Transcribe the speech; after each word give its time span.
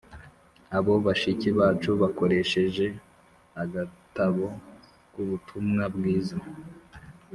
Abo 0.77 0.93
bashiki 1.05 1.49
bacu 1.59 1.89
bakoresheje 2.01 2.85
agatabo 3.63 4.45
k 5.11 5.13
Ubutumwa 5.23 5.83
bwiza 5.95 6.37